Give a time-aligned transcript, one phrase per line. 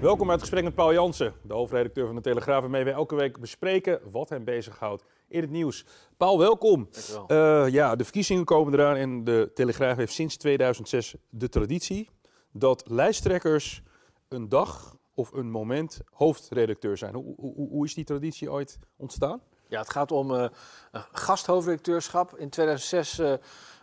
[0.00, 3.14] Welkom bij het gesprek met Paul Jansen, de hoofdredacteur van de Telegraaf, waarmee we elke
[3.14, 5.84] week bespreken wat hem bezighoudt in het nieuws.
[6.16, 6.88] Paul, welkom.
[6.90, 7.64] Dankjewel.
[7.64, 12.10] Uh, ja, de verkiezingen komen eraan en de Telegraaf heeft sinds 2006 de traditie
[12.52, 13.82] dat lijsttrekkers
[14.28, 17.14] een dag of een moment hoofdredacteur zijn.
[17.14, 19.40] Hoe, hoe, hoe is die traditie ooit ontstaan?
[19.68, 20.46] Ja, het gaat om uh,
[20.92, 22.36] een gasthoofdredacteurschap.
[22.36, 23.32] In 2006 uh,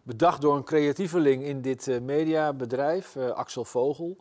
[0.04, 4.18] bedacht door een creatieveling in dit mediabedrijf, Axel Vogel.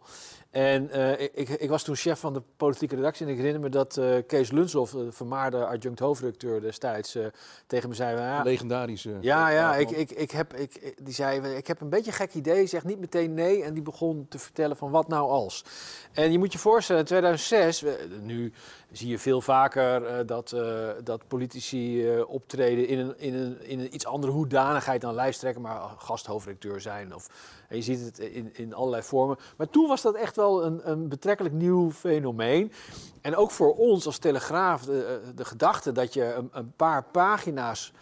[0.55, 3.69] En uh, ik, ik, was toen chef van de politieke redactie en ik herinner me
[3.69, 7.27] dat uh, Kees Lunshoff, de vermaarde adjunct hoofdredacteur destijds, uh,
[7.67, 8.19] tegen me zei...
[8.19, 9.19] Ja, Legendarische.
[9.21, 12.35] Ja, ja ik, ik, ik heb, ik, die zei, ik heb een beetje een gek
[12.35, 13.63] idee, zeg niet meteen nee.
[13.63, 15.65] En die begon te vertellen van wat nou als.
[16.13, 17.85] En je moet je voorstellen, in 2006,
[18.21, 18.53] nu
[18.93, 20.57] zie je veel vaker dat,
[21.05, 25.81] dat politici optreden in een, in, een, in een iets andere hoedanigheid dan lijsttrekker, maar
[25.99, 27.29] gasthoofdredacteur zijn of...
[27.69, 29.37] En je ziet het in, in allerlei vormen.
[29.57, 32.73] Maar toen was dat echt wel een, een betrekkelijk nieuw fenomeen.
[33.21, 37.93] En ook voor ons als Telegraaf de, de gedachte dat je een, een, paar pagina's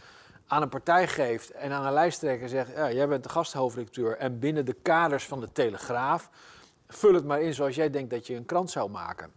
[0.47, 4.39] aan een partij geeft en aan een lijsttrekker zegt: ja, jij bent de gasthoofdredacteur en
[4.39, 6.31] binnen de kaders van de Telegraaf
[6.89, 9.31] vul het maar in zoals jij denkt dat je een krant zou maken.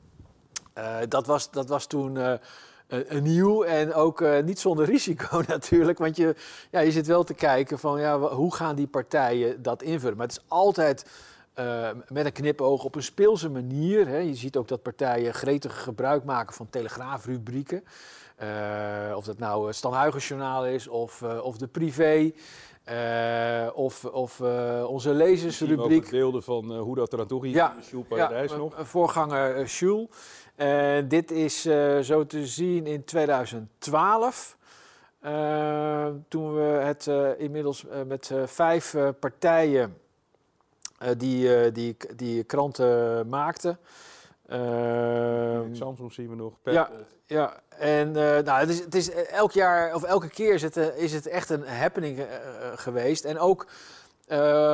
[0.78, 2.16] Uh, dat, was, dat was toen.
[2.16, 2.34] Uh,
[3.22, 5.98] nieuw en ook niet zonder risico natuurlijk.
[5.98, 6.36] Want je,
[6.72, 10.18] ja, je zit wel te kijken van ja, hoe gaan die partijen dat invullen.
[10.18, 11.06] Maar het is altijd
[11.60, 14.08] uh, met een knipoog op een speelse manier.
[14.08, 14.18] Hè.
[14.18, 17.84] Je ziet ook dat partijen gretig gebruik maken van telegraafrubrieken.
[19.16, 22.32] of dat nou het Stan Journaal is of, of de privé.
[23.74, 24.42] Of of
[24.88, 26.10] onze lezersrubriek.
[26.10, 27.56] beelden van hoe dat eraan toe ging.
[27.56, 28.74] Ja, Jules Paradijs ja, nog.
[28.78, 30.08] Voorganger Jules.
[30.56, 31.62] En dit is
[32.02, 34.58] zo te zien in 2012.
[36.28, 39.98] toen we het inmiddels met vijf partijen
[41.18, 43.80] die, die, die kranten maakten.
[45.72, 46.54] Samsung zien we nog.
[46.64, 46.90] Ja,
[47.26, 50.78] ja, en uh, nou, het is, het is elk jaar of elke keer is het,
[50.78, 52.26] uh, is het echt een happening uh,
[52.76, 53.26] geweest.
[53.26, 53.68] En ook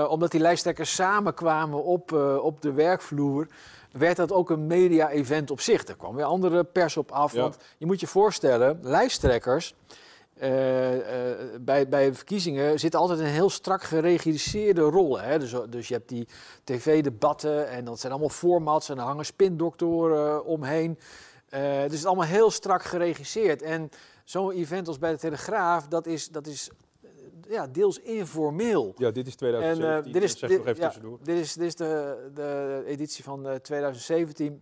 [0.08, 2.12] omdat die lijsttrekkers samenkwamen op,
[2.42, 3.48] op de werkvloer,
[3.92, 5.88] werd dat ook een media-event op zich.
[5.88, 7.34] Er kwam weer andere pers op af.
[7.34, 7.42] Ja.
[7.42, 9.76] Want je moet je voorstellen, lijsttrekkers.
[11.62, 15.20] Bij, bij verkiezingen zit altijd een heel strak geregisseerde rol.
[15.20, 15.40] Hè?
[15.40, 16.28] Dus, dus je hebt die
[16.64, 21.00] tv-debatten en dat zijn allemaal formats en er hangen spindoktoren omheen.
[21.54, 23.62] Uh, dus het is allemaal heel strak geregisseerd.
[23.62, 23.90] En
[24.24, 26.70] zo'n event als bij de Telegraaf, dat is, dat is
[27.48, 28.94] ja, deels informeel.
[28.98, 29.92] Ja, dit is 2017.
[29.92, 30.94] En, uh, dit is, dit, ja,
[31.24, 34.62] dit is, dit is de, de editie van 2017.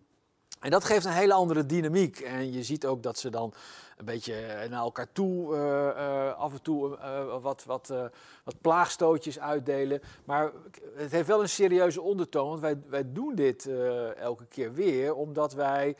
[0.59, 2.19] En dat geeft een hele andere dynamiek.
[2.19, 3.53] En je ziet ook dat ze dan
[3.99, 5.55] een beetje naar elkaar toe
[6.37, 6.97] af en toe
[7.41, 7.93] wat, wat,
[8.43, 10.01] wat plaagstootjes uitdelen.
[10.25, 10.51] Maar
[10.95, 12.49] het heeft wel een serieuze ondertoon.
[12.49, 13.69] Want wij, wij doen dit
[14.15, 15.95] elke keer weer, omdat wij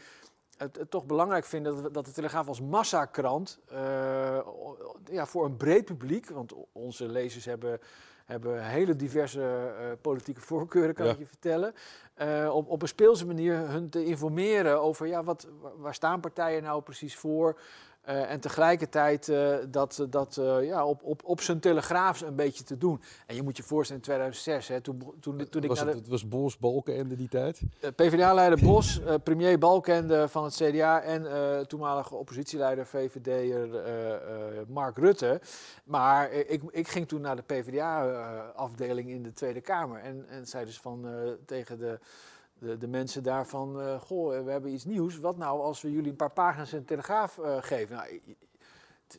[0.60, 4.40] het, het, toch belangrijk vinden dat, dat de Telegraaf als massakrant uh,
[5.12, 7.80] ja, voor een breed publiek, want onze lezers hebben,
[8.26, 11.12] hebben hele diverse uh, politieke voorkeuren, kan ja.
[11.12, 11.74] ik je vertellen,
[12.22, 16.64] uh, op, op een speelse manier hun te informeren over ja, wat, waar staan partijen
[16.64, 17.60] nou precies voor.
[18.08, 22.64] Uh, en tegelijkertijd uh, dat, dat uh, ja, op, op, op zijn telegraafs een beetje
[22.64, 23.02] te doen.
[23.26, 25.96] En je moet je voorstellen in 2006, hè, toen, toen, toen ik was naar het,
[25.96, 26.02] de...
[26.02, 27.62] het was Bos Balkenende die tijd?
[27.96, 31.02] PvdA-leider Bos, premier Balkenende van het CDA...
[31.02, 31.28] en
[31.68, 33.68] toenmalige oppositieleider VVD'er
[34.68, 35.42] Mark Rutte.
[35.84, 40.02] Maar ik, ik ging toen naar de PvdA-afdeling in de Tweede Kamer.
[40.02, 41.08] En, en zei dus van
[41.46, 42.00] tegen de
[42.60, 45.18] de, de mensen daarvan, uh, goh, we hebben iets nieuws.
[45.18, 47.96] Wat nou als we jullie een paar pagina's in de Telegraaf uh, geven?
[47.96, 48.22] Nou,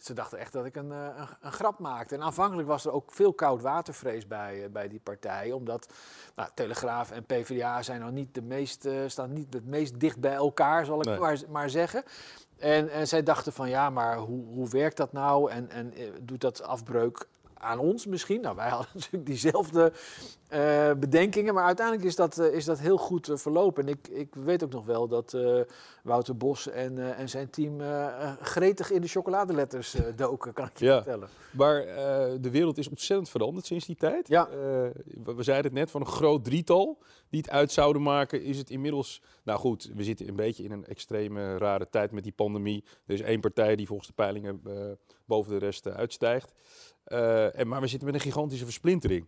[0.01, 2.15] ze dachten echt dat ik een, een, een, grap maakte.
[2.15, 5.57] En aanvankelijk was er ook veel koud watervrees bij, bij die partijen.
[5.57, 5.93] Omdat
[6.37, 10.35] nou, Telegraaf en PvdA zijn nou niet de meest, staan niet het meest dicht bij
[10.35, 11.19] elkaar, zal ik nee.
[11.19, 12.05] maar, maar zeggen.
[12.59, 15.51] En, en zij dachten van ja, maar hoe, hoe werkt dat nou?
[15.51, 17.27] En, en doet dat afbreuk
[17.61, 18.41] aan ons misschien.
[18.41, 19.93] Nou, wij hadden natuurlijk diezelfde
[20.49, 23.87] eh, bedenkingen, maar uiteindelijk is dat, is dat heel goed verlopen.
[23.87, 25.37] En ik, ik weet ook nog wel dat
[26.03, 27.81] Wouter Bos en, en zijn team
[28.41, 31.29] gretig in de chocoladeletters doken, kan ik je vertellen.
[31.51, 31.85] Maar
[32.41, 34.29] de wereld is ontzettend veranderd sinds die tijd.
[34.29, 34.49] Ja.
[35.25, 36.99] we zeiden het net, van een groot drietal
[37.29, 39.23] die het uit zouden maken, is het inmiddels...
[39.43, 42.85] Nou goed, we zitten een beetje in een extreme rare tijd met die pandemie.
[43.07, 44.61] Er is één partij die volgens de peilingen
[45.25, 46.53] boven de rest uitstijgt.
[47.05, 49.27] En, maar we zitten met een gigantische versplintering.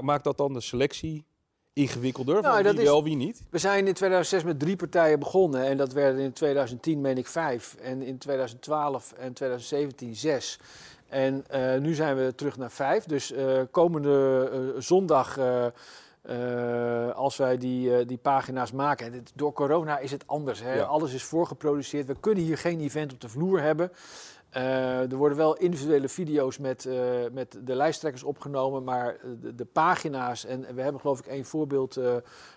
[0.00, 1.24] Maakt dat dan de selectie
[1.72, 2.42] ingewikkelder?
[2.42, 3.42] Nou, wie wel, wie niet?
[3.50, 5.64] We zijn in 2006 met drie partijen begonnen.
[5.64, 7.76] En dat werden in 2010, meen ik, vijf.
[7.80, 10.58] En in 2012 en 2017 zes.
[11.08, 13.04] En uh, nu zijn we terug naar vijf.
[13.04, 15.38] Dus uh, komende uh, zondag,
[17.14, 19.06] als wij die, die pagina's maken.
[19.06, 20.62] En dit, door corona is het anders.
[20.62, 20.74] Hè?
[20.74, 20.84] Ja.
[20.84, 22.06] Alles is voorgeproduceerd.
[22.06, 23.92] We kunnen hier geen event op de vloer hebben.
[24.56, 26.94] Uh, er worden wel individuele video's met, uh,
[27.32, 31.98] met de lijsttrekkers opgenomen, maar de, de, pagina's, en we hebben geloof ik één voorbeeld
[31.98, 32.14] uh,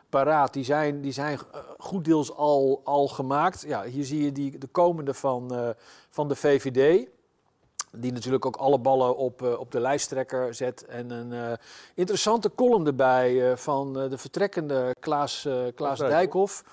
[0.10, 1.40] paraat, die zijn, die zijn
[1.78, 3.62] goed deels al, al gemaakt.
[3.68, 5.76] Ja, hier zie je die, de komende van,
[6.10, 7.08] van de VVD.
[7.92, 10.86] Die natuurlijk ook alle ballen op, op de lijsttrekker zet.
[10.86, 11.58] En een
[11.96, 16.64] interessante column erbij van de vertrekkende Klaas, Klaas Dijkhoff.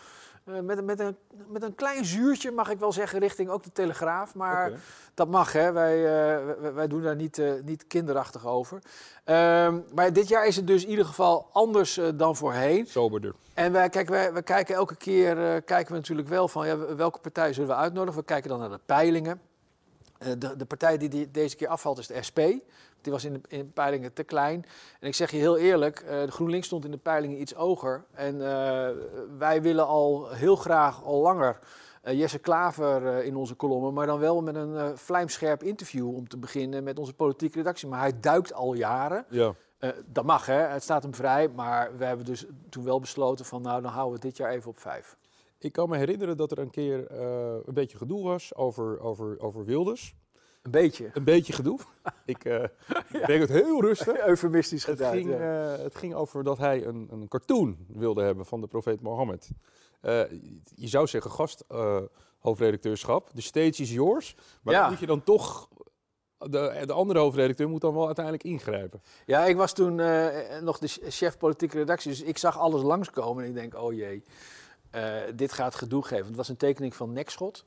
[0.48, 1.16] Uh, met, met, een,
[1.48, 4.34] met een klein zuurtje, mag ik wel zeggen, richting ook de Telegraaf.
[4.34, 4.72] Maar
[5.14, 5.72] dat mag, hè.
[5.72, 8.82] Wij, uh, wij, doen daar niet, uh, niet kinderachtig over.
[9.24, 12.86] Ehm, maar dit jaar is het dus in ieder geval anders dan voorheen.
[12.86, 13.34] Soberder.
[13.54, 17.18] En wij, kijk, wij, wij kijken elke keer kijken we natuurlijk wel van ja, welke
[17.18, 18.20] partij zullen we uitnodigen.
[18.20, 19.40] We kijken dan naar de peilingen.
[20.18, 22.40] de, de partij die, die deze keer afvalt is de SP.
[23.00, 24.64] Die was in de, in peilingen te klein.
[25.00, 28.04] En ik zeg je heel eerlijk, uh, de GroenLinks stond in de peilingen iets hoger.
[28.12, 28.88] En uh,
[29.38, 31.58] wij willen al heel graag, al langer,
[32.04, 33.94] uh, Jesse Klaver in onze kolommen.
[33.94, 37.88] Maar dan wel met een vlijmscherp interview om te beginnen met onze politieke redactie.
[37.88, 39.26] Maar hij duikt al jaren.
[39.30, 39.54] Ja.
[40.06, 40.60] dat mag, hè?
[40.60, 41.48] het staat hem vrij.
[41.48, 44.70] Maar we hebben dus toen wel besloten van nou, dan houden we dit jaar even
[44.70, 45.16] op vijf.
[45.58, 47.10] Ik kan me herinneren dat er een keer
[47.66, 50.16] een beetje gedoe was over, over, over Wilders.
[50.68, 51.10] Een beetje.
[51.12, 51.78] Een beetje gedoe.
[52.24, 52.64] ik uh,
[53.26, 54.18] denk het heel rustig.
[54.26, 55.16] Eufemistisch gedaan.
[55.16, 55.72] Het, ja.
[55.72, 59.50] uh, het ging over dat hij een, een cartoon wilde hebben van de profeet Mohammed.
[60.02, 60.22] Uh,
[60.74, 61.64] je zou zeggen gast
[62.38, 63.30] hoofdredacteurschap.
[63.32, 64.34] De stage is yours.
[64.62, 64.80] Maar ja.
[64.80, 65.68] dan moet je dan toch
[66.38, 69.02] de, de, andere hoofdredacteur moet dan wel uiteindelijk ingrijpen.
[69.26, 70.26] Ja, ik was toen uh,
[70.60, 74.24] nog de chef politieke redactie, dus ik zag alles langskomen en ik denk, oh jee,
[74.94, 76.26] uh, dit gaat gedoe geven.
[76.26, 77.64] Het was een tekening van Nekschot.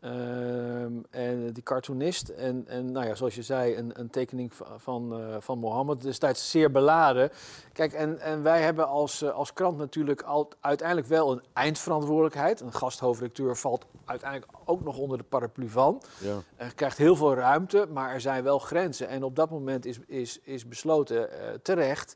[0.00, 4.66] Ehm, en die cartoonist en, en nou ja, zoals je zei, een, een tekening van,
[4.80, 7.30] van, uh, van Mohammed, destijds zeer beladen.
[7.72, 12.60] Kijk, en, en wij hebben als, uh, als krant natuurlijk al, uiteindelijk wel een eindverantwoordelijkheid.
[12.60, 16.02] Een gasthoofdredacteur valt uiteindelijk ook nog onder de paraplu van.
[16.18, 16.36] Ja.
[16.60, 19.08] Uh, krijgt heel veel ruimte, maar er zijn wel grenzen.
[19.08, 21.28] En op dat moment is, is, is besloten,
[21.62, 22.14] terecht,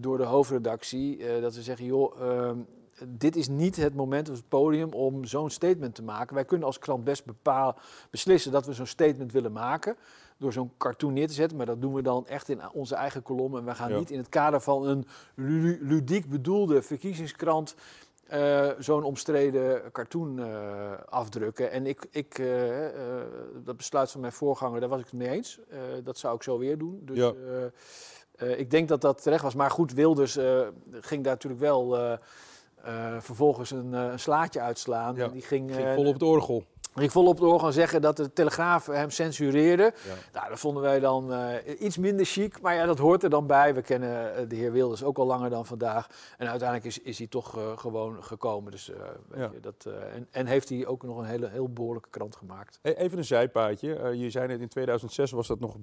[0.00, 2.58] door de hoofdredactie, dat we zeggen, joh ehm,
[3.06, 6.34] dit is niet het moment of het podium om zo'n statement te maken.
[6.34, 7.76] Wij kunnen als krant best bepaal,
[8.10, 9.96] beslissen dat we zo'n statement willen maken.
[10.36, 11.56] Door zo'n cartoon neer te zetten.
[11.56, 13.56] Maar dat doen we dan echt in onze eigen kolom.
[13.56, 15.06] En we gaan niet in het kader van een
[15.80, 17.74] ludiek bedoelde verkiezingskrant.
[18.32, 21.70] Uh, zo'n omstreden cartoon uh, afdrukken.
[21.70, 22.88] En ik, ik uh,
[23.64, 25.60] dat besluit van mijn voorganger, daar was ik het mee eens.
[26.04, 27.00] dat zou ik zo weer doen.
[27.02, 27.32] Dus ja.
[28.56, 29.54] ik denk dat dat terecht was.
[29.54, 30.38] Maar goed, Wilders
[30.90, 32.18] ging daar natuurlijk wel
[33.18, 35.14] vervolgens een, uh, een, slaatje uitslaan.
[35.14, 36.64] Ja, die ging, ging vol op het orgel.
[37.00, 39.82] Ik vol op het oor gaan zeggen dat de Telegraaf hem censureerde.
[39.82, 40.14] Ja.
[40.32, 42.60] Nou, dat vonden wij dan uh, iets minder chic.
[42.60, 43.74] Maar ja, dat hoort er dan bij.
[43.74, 46.06] We kennen uh, de heer Wilders ook al langer dan vandaag.
[46.38, 48.70] En uiteindelijk is, is hij toch uh, gewoon gekomen.
[48.70, 48.90] Dus,
[49.34, 49.50] ja.
[49.52, 52.78] je, dat, en, en, heeft hij ook nog een hele, heel behoorlijke krant gemaakt.
[52.82, 54.16] E, even een zijpaadje.
[54.16, 55.76] je zei net in 2006 was dat nog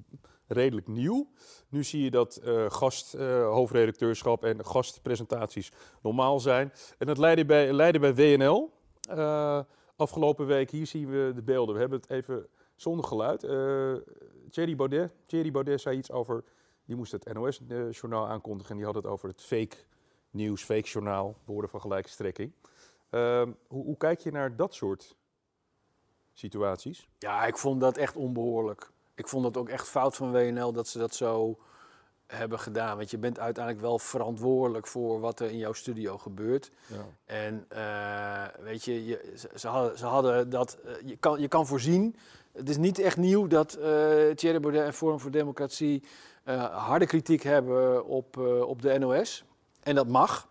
[0.47, 1.27] redelijk nieuw.
[1.69, 6.73] Nu zie je dat gast, hoofdredacteurschap en gastpresentaties normaal zijn.
[6.97, 8.73] En dat leidde bij, leidde bij WNL
[9.95, 11.73] afgelopen week, hier zien we de beelden.
[11.73, 13.43] We hebben het even zonder geluid.
[13.43, 13.95] Uh,
[14.49, 16.43] Thierry, Baudet, Thierry Baudet zei iets over,
[16.85, 18.71] die moest het NOS-journaal aankondigen.
[18.71, 19.75] En die had het over het fake
[20.29, 22.51] nieuws, fake journaal, woorden van gelijke strekking.
[23.11, 25.15] Uh, hoe, hoe kijk je naar dat soort
[26.33, 27.07] situaties?
[27.17, 28.91] Ja, ik vond dat echt onbehoorlijk.
[29.15, 31.59] Ik vond dat ook echt fout van WNL dat ze dat zo
[32.27, 32.97] hebben gedaan.
[32.97, 36.71] Want je bent uiteindelijk wel verantwoordelijk voor wat er in jouw studio gebeurt.
[36.87, 37.05] Ja.
[37.25, 40.77] En uh, weet je, je, ze, hadden, ze hadden dat.
[40.85, 42.15] Uh, je, kan, je kan voorzien.
[42.51, 43.83] Het is niet echt nieuw dat uh,
[44.31, 46.03] Thierry Baudet en Forum voor Democratie
[46.71, 49.43] harde kritiek hebben op, op de NOS.
[49.83, 50.47] En dat mag.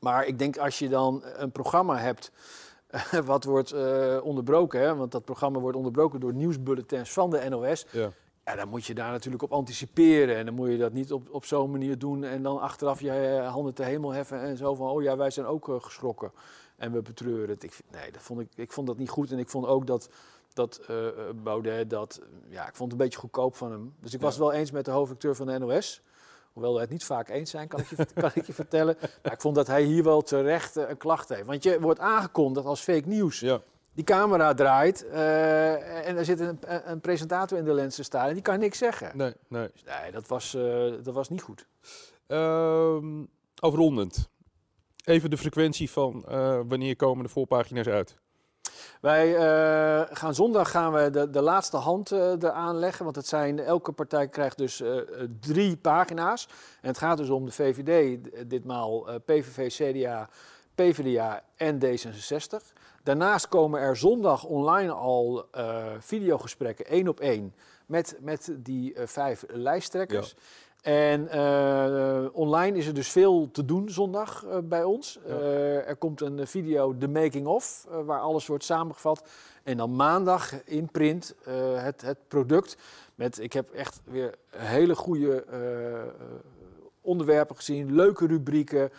[0.00, 2.30] Maar ik denk als je dan een programma hebt.
[3.24, 3.72] wat wordt
[4.22, 7.86] onderbroken, hè, want dat programma wordt onderbroken door nieuwsbulletins van de NOS.
[7.90, 8.10] Ja
[8.50, 10.36] Ja, dan moet je daar natuurlijk op anticiperen.
[10.36, 13.10] En dan moet je dat niet op, op zo'n manier doen en dan achteraf je
[13.10, 16.32] eh, handen te hemel heffen en zo van, oh ja, wij zijn ook eh, geschrokken
[16.76, 17.62] en we betreuren het.
[17.62, 20.08] Ik, nee, dat vond ik, ik vond dat niet goed en ik vond ook dat,
[20.52, 20.96] dat eh,
[21.42, 23.94] Baudet dat, ja, ik vond het een beetje goedkoop van hem.
[24.00, 26.02] Dus ik was het wel eens met de hoofdacteur van de NOS.
[26.52, 28.96] Hoewel we het niet vaak eens zijn, kan ik je, kan ik je vertellen.
[29.22, 31.46] Maar ik vond dat hij hier wel terecht een klacht heeft.
[31.46, 33.40] Want je wordt aangekondigd als fake nieuws.
[33.40, 33.60] Ja.
[33.92, 38.28] Die camera draait eh, en er zit een, een presentator in de lens te staan
[38.28, 39.16] en die kan niks zeggen.
[39.16, 39.68] Nee, nee.
[39.72, 41.66] Dus nee, dat was, eh, dat was niet goed.
[42.26, 44.28] Ehm, afrondend.
[45.04, 48.16] Even de frequentie van eh, wanneer komen de voorpagina's uit?
[49.00, 49.34] Wij
[50.12, 53.04] gaan zondag gaan we de, de laatste hand eraan leggen.
[53.04, 54.82] Want het zijn, elke partij krijgt dus
[55.40, 56.48] drie pagina's.
[56.80, 58.18] En het gaat dus om de VVD,
[58.50, 60.28] ditmaal PVV, CDA,
[60.80, 62.72] PvdA en D66.
[63.02, 67.54] Daarnaast komen er zondag online al eh, videogesprekken, één op één,
[67.86, 70.34] met, met die eh, vijf lijsttrekkers.
[70.82, 75.18] En eh, online is er dus veel te doen zondag bij ons.
[75.26, 75.34] Ja.
[75.80, 79.28] Er komt een video, The Making Of, waar alles wordt samengevat.
[79.62, 81.34] En dan maandag in print
[81.74, 82.76] het, het product.
[83.14, 85.44] Met, ik heb echt weer hele goede
[87.00, 88.90] onderwerpen gezien, leuke rubrieken.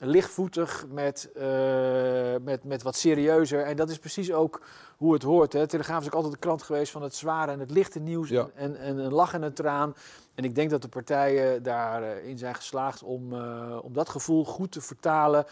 [0.00, 3.64] Lichtvoetig met, eh, met, met wat serieuzer.
[3.64, 4.62] En dat is precies ook
[4.96, 5.52] hoe het hoort.
[5.52, 5.66] Hè.
[5.66, 8.28] Telegraaf is ook altijd de krant geweest van het zware en het lichte nieuws.
[8.28, 8.48] Ja.
[8.54, 9.94] En, en een lach en een traan.
[10.34, 14.72] En ik denk dat de partijen daarin zijn geslaagd om, eh, om dat gevoel goed
[14.72, 15.44] te vertalen.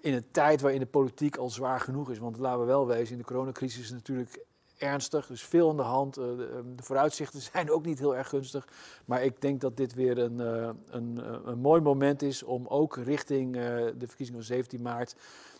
[0.00, 2.18] In een tijd waarin de politiek al zwaar genoeg is.
[2.18, 4.44] Want laten we wel wezen, in de coronacrisis is natuurlijk
[4.80, 5.26] ernstig.
[5.26, 6.16] Dus veel aan de hand.
[6.16, 8.68] Eh, de, de vooruitzichten zijn ook niet heel erg gunstig.
[9.04, 12.66] Maar ik denk dat dit weer een, eh, een, eh, een mooi moment is om
[12.66, 15.16] ook richting de verkiezingen van 17 maart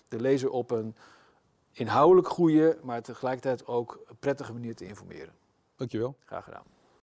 [0.08, 0.94] de lezer op een
[1.72, 5.34] inhoudelijk goede, maar tegelijkertijd ook prettige manier te informeren.
[5.76, 6.16] Dankjewel.
[6.24, 6.79] Graag gedaan.